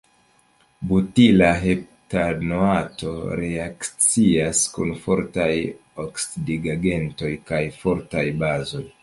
Butila 0.91 1.49
heptanoato 1.65 3.13
reakcias 3.41 4.63
kun 4.79 4.95
fortaj 5.05 5.53
oksidigagentoj 6.07 7.33
kaj 7.53 7.63
fortaj 7.85 8.27
bazoj. 8.43 8.85